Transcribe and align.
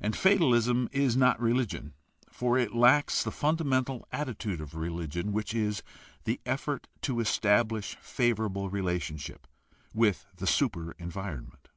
And 0.00 0.16
fatalism 0.16 0.88
is 0.90 1.16
not 1.16 1.40
religion, 1.40 1.94
for 2.32 2.58
it 2.58 2.74
lacks 2.74 3.22
the 3.22 3.30
fundamental 3.30 4.08
attitude 4.10 4.60
of 4.60 4.74
religion, 4.74 5.30
which 5.32 5.54
is 5.54 5.84
the 6.24 6.40
effort 6.44 6.88
to 7.02 7.20
establish 7.20 7.94
favorable 8.00 8.68
relations 8.70 9.30
with 9.94 10.26
the 10.34 10.48
super 10.48 10.96
environment. 10.98 11.68